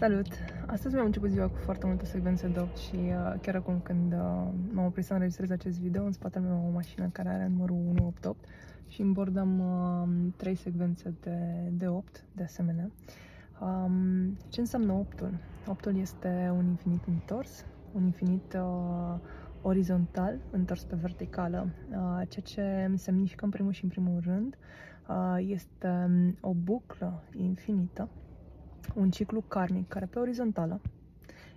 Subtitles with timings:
[0.00, 0.26] Salut!
[0.66, 4.12] Astăzi mi-am început ziua cu foarte multe secvențe de 8 și uh, chiar acum când
[4.12, 4.18] uh,
[4.72, 7.76] m-am oprit să înregistrez acest video, în spatele meu am o mașină care are numărul
[7.76, 8.44] 188
[8.88, 11.36] și în bord am uh, 3 secvențe de,
[11.70, 12.90] de 8 de asemenea.
[13.60, 15.30] Um, ce înseamnă 8-ul?
[15.74, 19.18] 8-ul este un infinit întors, un infinit uh,
[19.62, 24.58] orizontal, întors pe verticală, uh, ceea ce semnifică în primul și în primul rând
[25.08, 28.08] uh, este um, o buclă infinită
[28.94, 30.80] un ciclu karmic care pe orizontală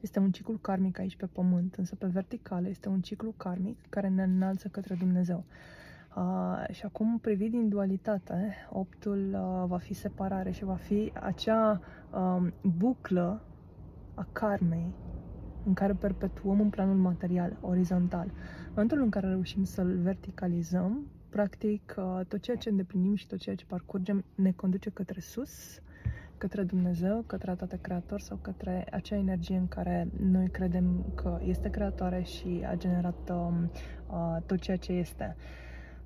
[0.00, 4.08] este un ciclu karmic aici pe pământ, însă pe verticală este un ciclu karmic care
[4.08, 5.44] ne înalță către Dumnezeu.
[6.16, 11.80] Uh, și acum, privit din dualitate, optul uh, va fi separare și va fi acea
[12.10, 13.42] uh, buclă
[14.14, 14.94] a karmei
[15.64, 18.26] în care perpetuăm în planul material, orizontal.
[18.26, 23.38] În momentul în care reușim să-l verticalizăm, practic uh, tot ceea ce îndeplinim și tot
[23.38, 25.80] ceea ce parcurgem ne conduce către sus,
[26.38, 31.70] către Dumnezeu, către toate creator sau către acea energie în care noi credem că este
[31.70, 33.70] creatoare și a generat um,
[34.10, 35.36] uh, tot ceea ce este.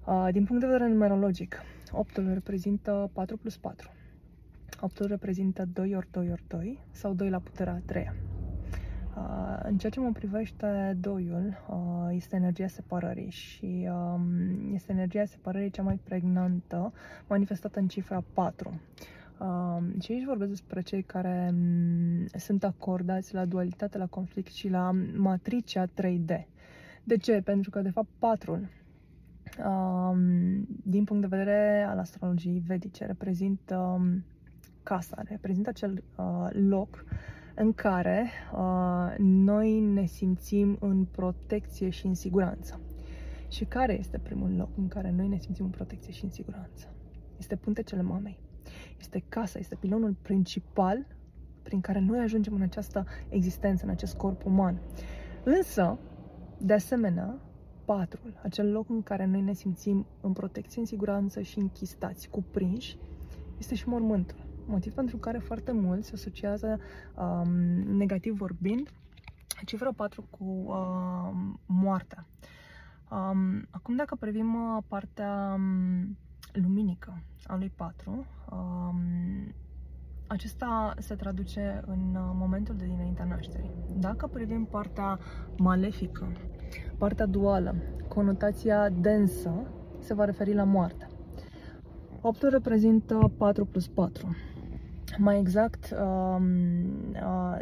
[0.07, 3.91] Uh, din punct de vedere numerologic, 8 reprezintă 4 plus 4.
[4.81, 8.11] 8 reprezintă 2 ori 2 ori 2 sau 2 la puterea a 3
[9.17, 15.25] Uh, în ceea ce mă privește doiul, uh, este energia separării și um, este energia
[15.25, 16.93] separării cea mai pregnantă
[17.27, 18.81] manifestată în cifra 4.
[19.43, 24.69] Um, și aici vorbesc despre cei care um, sunt acordați la dualitate, la conflict și
[24.69, 26.47] la matricea 3D.
[27.05, 27.41] De ce?
[27.45, 28.69] Pentru că, de fapt, patrul,
[29.67, 30.19] um,
[30.85, 34.25] din punct de vedere al astrologiei vedice, reprezintă um,
[34.83, 37.05] casa, reprezintă acel uh, loc
[37.55, 42.81] în care uh, noi ne simțim în protecție și în siguranță.
[43.49, 46.89] Și care este primul loc în care noi ne simțim în protecție și în siguranță?
[47.39, 48.39] Este puntecele mamei
[48.99, 51.07] este casa, este pilonul principal
[51.63, 54.81] prin care noi ajungem în această existență, în acest corp uman.
[55.45, 55.99] Însă,
[56.59, 57.41] de asemenea,
[57.85, 62.97] patrul, acel loc în care noi ne simțim în protecție, în siguranță și închistați, cuprinși,
[63.59, 64.37] este și mormântul.
[64.67, 66.81] Motiv pentru care foarte mulți se asociază,
[67.17, 67.51] um,
[67.97, 68.89] negativ vorbind,
[69.65, 72.27] cifra 4 cu um, moartea.
[73.11, 76.19] Um, acum, dacă privim uh, partea um,
[76.53, 79.55] luminică a lui 4, um,
[80.27, 83.71] acesta se traduce în uh, momentul de dinaintea nașterii.
[83.99, 85.19] Dacă privim partea
[85.57, 86.33] malefică,
[86.99, 87.75] partea duală,
[88.09, 89.67] conotația densă,
[89.99, 91.07] se va referi la moarte.
[92.21, 94.37] 8 reprezintă 4 plus 4.
[95.19, 96.45] Mai exact, um,
[97.13, 97.59] uh,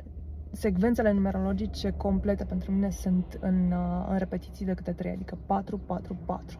[0.52, 5.78] secvențele numerologice complete pentru mine sunt în, uh, în repetiții de câte 3, adică 4,
[5.78, 6.58] 4, 4.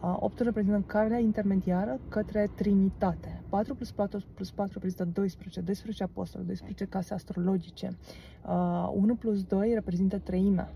[0.00, 3.42] 8 reprezintă calea intermediară către Trinitate.
[3.48, 7.96] 4 plus 4 plus 4 reprezintă 12, 12 apostoli, 12 case astrologice.
[8.92, 10.72] 1 plus 2 reprezintă treimea,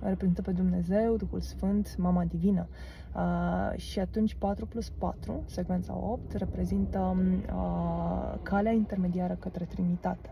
[0.00, 2.66] reprezintă pe Dumnezeu, Duhul Sfânt, Mama Divină.
[3.14, 7.16] Uh, și atunci 4 plus 4, secvența 8, reprezintă
[7.52, 10.30] uh, calea intermediară către Trinitate.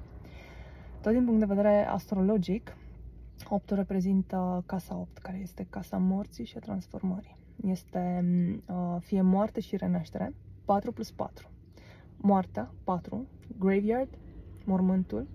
[1.00, 2.76] Tot din punct de vedere astrologic,
[3.48, 8.24] 8 reprezintă casa 8, care este casa morții și a transformării este
[8.66, 11.50] uh, fie moarte și renaștere, 4 plus 4.
[12.16, 13.26] Moartea, 4,
[13.58, 14.18] graveyard,
[14.64, 15.26] mormântul.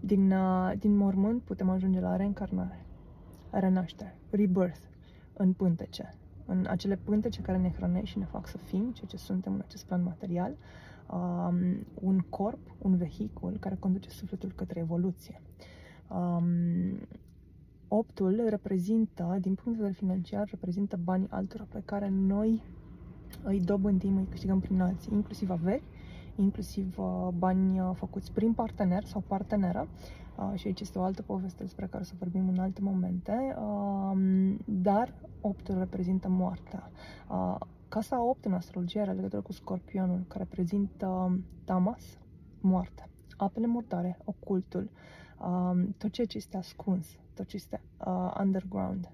[0.00, 2.84] Din, uh, din mormânt putem ajunge la reîncarnare,
[3.50, 4.80] renaștere, rebirth,
[5.32, 6.14] în pântece,
[6.46, 9.60] în acele pântece care ne hrănesc și ne fac să fim ceea ce suntem în
[9.64, 10.56] acest plan material,
[11.10, 15.42] um, un corp, un vehicul care conduce sufletul către evoluție.
[16.08, 17.00] Um,
[17.88, 22.62] Optul reprezintă, din punct de vedere financiar, reprezintă banii altora pe care noi
[23.42, 25.82] îi dobândim, îi câștigăm prin alții, inclusiv averi,
[26.36, 29.88] inclusiv uh, bani uh, făcuți prin partener sau parteneră.
[30.38, 33.56] Uh, și aici este o altă poveste despre care să vorbim în alte momente.
[33.58, 36.90] Uh, dar optul reprezintă moartea.
[37.30, 37.56] Uh,
[37.88, 42.18] casa 8 în astrologie are legătură cu scorpionul, care reprezintă tamas,
[42.60, 45.25] moarte, apele murdare, ocultul, uh,
[45.96, 49.10] tot ceea ce este ascuns, tot ce este uh, underground.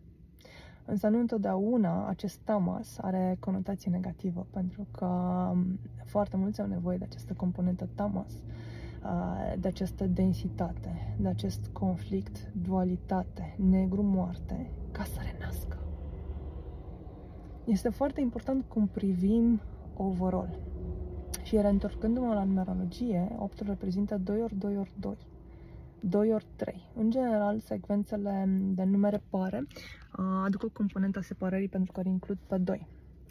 [0.85, 5.07] Însă nu întotdeauna acest tamas are conotație negativă, pentru că
[5.53, 11.67] um, foarte mulți au nevoie de această componentă tamas, uh, de această densitate, de acest
[11.73, 15.77] conflict, dualitate, negru-moarte, ca să renască.
[17.65, 19.61] Este foarte important cum privim
[19.97, 20.59] overall.
[21.43, 25.17] Și reîntorcându-mă la numerologie, 8 reprezintă 2 ori 2 ori 2.
[26.08, 26.88] 2 ori 3.
[26.94, 28.44] În general, secvențele
[28.75, 29.66] de numere pare
[30.44, 32.87] aduc o componentă a separării pentru că includ pe 2.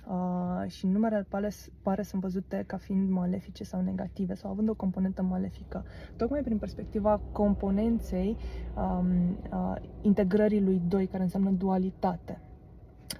[0.08, 1.50] uh, și numerele pare,
[1.82, 5.86] pare sunt văzute ca fiind malefice sau negative sau având o componentă malefică,
[6.16, 8.38] tocmai prin perspectiva componenței
[8.76, 12.42] um, uh, integrării lui 2, care înseamnă dualitate.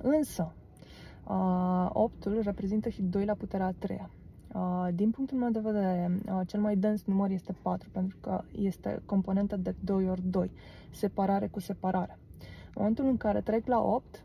[0.02, 0.54] Însă,
[1.28, 4.10] uh, 8 reprezintă și 2 la puterea a treia.
[4.54, 8.42] Uh, din punctul meu de vedere, uh, cel mai dens număr este 4, pentru că
[8.52, 10.52] este componentă de 2 ori 2,
[10.92, 12.18] separare cu separare.
[12.66, 14.24] În momentul în care trec la 8,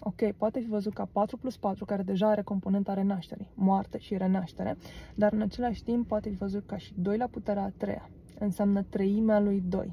[0.00, 4.16] ok, poate fi văzut ca 4 plus 4, care deja are componenta renașterii, moarte și
[4.16, 4.76] renaștere,
[5.14, 8.82] dar în același timp poate fi văzut ca și 2 la puterea a treia, înseamnă
[8.82, 9.92] treimea lui 2,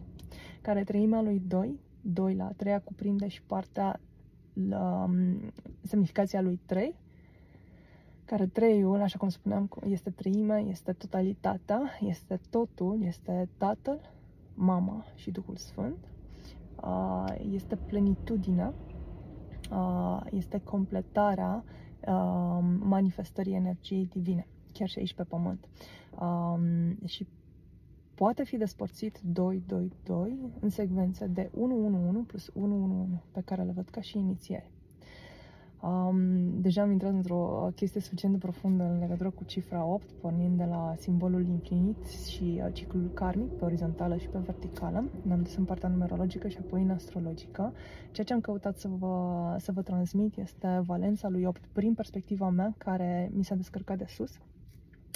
[0.62, 4.00] care treimea lui 2, 2 la a treia cuprinde și partea,
[4.69, 5.51] la, um,
[5.81, 6.95] semnificația lui 3,
[8.27, 14.00] care treiul, așa cum spuneam, este treimea, este totalitatea, este totul, este Tatăl,
[14.53, 16.12] Mama și Duhul Sfânt,
[17.51, 18.74] este plenitudinea,
[20.29, 21.63] este completarea
[22.79, 25.68] manifestării energiei divine, chiar și aici pe pământ.
[27.06, 27.27] Și
[28.15, 29.24] poate fi despărțit 2-2-2
[30.59, 31.51] în secvențe de
[32.24, 32.53] 1-1-1 plus 1-1-1,
[33.31, 34.71] pe care le văd ca și inițieri.
[35.81, 40.57] Um, deja am intrat într-o chestie suficient de profundă în legătură cu cifra 8, pornind
[40.57, 45.03] de la simbolul infinit și uh, ciclul karmic pe orizontală și pe verticală.
[45.21, 47.74] Ne-am dus în partea numerologică și apoi în astrologică.
[48.12, 52.50] Ceea ce am căutat să vă, să vă transmit este valența lui 8 prin perspectiva
[52.50, 54.31] mea, care mi s-a descărcat de sus,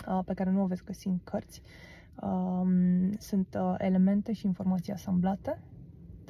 [0.07, 1.61] uh, pe care nu o veți găsi în cărți.
[2.21, 5.59] Um, sunt uh, elemente și informații asamblate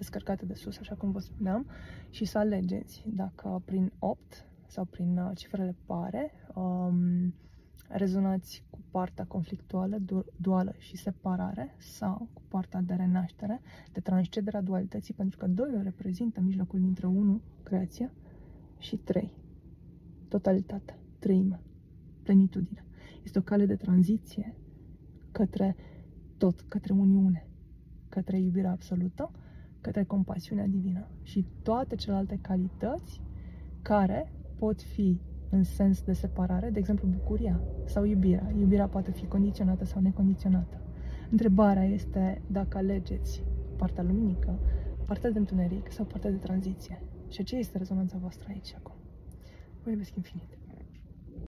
[0.01, 1.65] descărcate de sus, așa cum vă spuneam,
[2.09, 7.33] și să alegeți dacă prin 8 sau prin uh, cifrele pare um,
[7.87, 9.97] rezonați cu partea conflictuală,
[10.35, 13.61] duală și separare sau cu partea de renaștere,
[13.91, 18.11] de transcederea dualității, pentru că 2 reprezintă mijlocul dintre 1, creația,
[18.77, 19.33] și 3,
[20.27, 21.61] totalitatea, treime,
[22.23, 22.85] plenitudine.
[23.23, 24.55] Este o cale de tranziție
[25.31, 25.75] către
[26.37, 27.47] tot, către uniune,
[28.09, 29.31] către iubirea absolută
[29.81, 33.21] către compasiunea divină și toate celelalte calități
[33.81, 35.19] care pot fi
[35.49, 38.51] în sens de separare, de exemplu bucuria sau iubirea.
[38.59, 40.81] Iubirea poate fi condiționată sau necondiționată.
[41.31, 43.43] Întrebarea este dacă alegeți
[43.77, 44.59] partea luminică,
[45.05, 47.01] partea de întuneric sau partea de tranziție.
[47.29, 48.95] Și ce este rezonanța voastră aici acum?
[49.83, 50.60] Vă iubesc infinit!